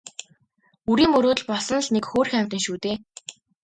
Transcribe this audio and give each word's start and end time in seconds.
Үрийн 0.91 1.11
мөрөөдөл 1.13 1.45
болсон 1.51 1.79
л 1.85 1.91
нэг 1.93 2.05
хөөрхий 2.07 2.39
амьтан 2.41 2.61
шүү 2.65 2.77
дээ. 2.83 2.95